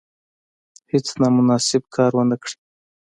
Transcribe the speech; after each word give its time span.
هیڅ 0.91 1.07
نامناسب 1.21 1.83
کار 1.95 2.11
ونه 2.15 2.35
کړي. 2.41 2.55